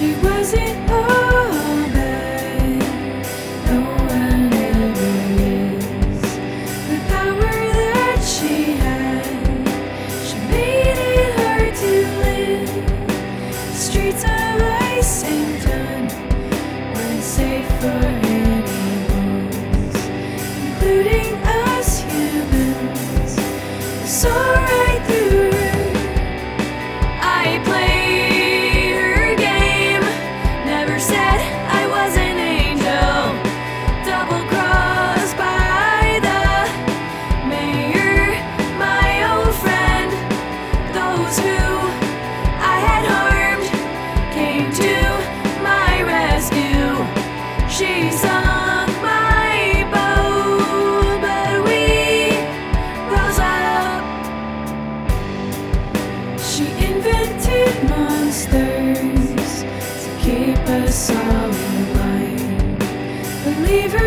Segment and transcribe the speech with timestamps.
[0.00, 1.52] she wasn't all.
[3.66, 3.78] No
[4.08, 5.12] one ever
[5.44, 6.22] is.
[6.88, 9.24] The power that she had,
[10.24, 11.92] she made it hard to
[12.24, 12.72] live.
[13.74, 16.08] Streets of ice and
[16.94, 18.02] weren't safe for
[18.40, 19.96] animals,
[20.64, 23.32] including us humans.
[24.10, 24.59] Sorry.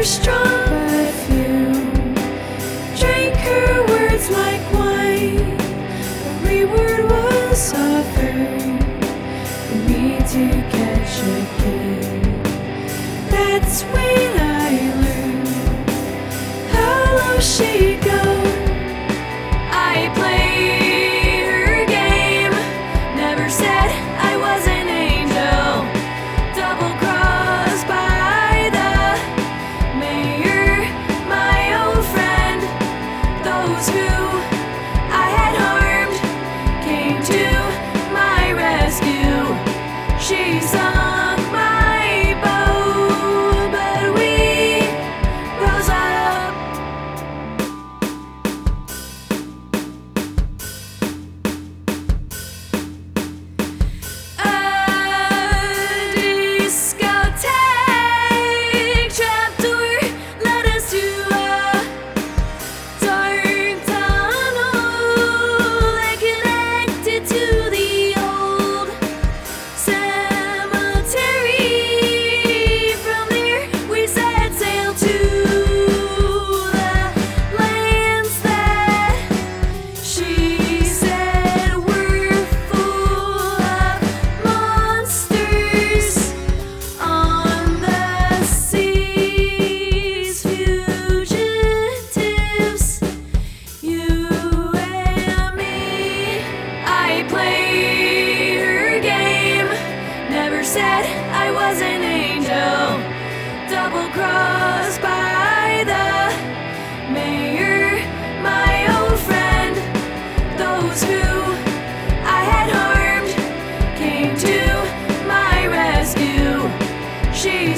[0.06, 2.14] Strong strong perfume,
[2.98, 5.58] drank her words like wine.
[6.42, 8.34] Every word was for
[9.88, 11.16] me to catch.
[13.32, 14.44] That's when I
[15.04, 15.48] learned
[16.72, 18.13] how low she.
[33.74, 35.83] Who I had heard.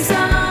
[0.07, 0.44] Songs